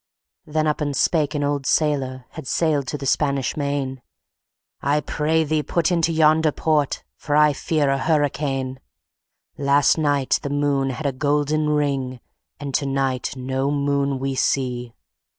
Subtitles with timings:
[0.47, 4.01] Then up and spake an old sailor, Had sailed to the Spanish Main,
[4.81, 8.79] "I pray thee, put into yonder port, For I fear a hurricane.
[9.59, 12.19] "Last night, the moon had a golden ring,
[12.59, 14.95] And tonight no moon we see!"